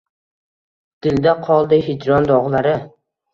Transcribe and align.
Dilda 1.07 1.33
qoldi 1.49 1.79
hijron 1.89 2.27
dog’lari… 2.33 2.73